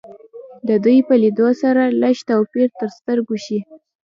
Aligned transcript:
د 0.67 0.69
دوی 0.83 0.97
په 1.07 1.13
لیدو 1.21 1.47
سره 1.61 1.83
لږ 2.01 2.17
توپیر 2.29 2.67
تر 2.79 2.89
سترګو 2.97 3.35
شي 3.45 3.59